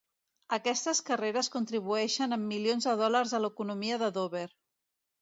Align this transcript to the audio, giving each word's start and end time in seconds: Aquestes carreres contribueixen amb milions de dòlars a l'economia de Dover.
Aquestes 0.55 1.01
carreres 1.09 1.51
contribueixen 1.57 2.35
amb 2.39 2.51
milions 2.57 2.91
de 2.91 2.99
dòlars 3.05 3.37
a 3.41 3.45
l'economia 3.47 4.05
de 4.07 4.15
Dover. 4.21 4.47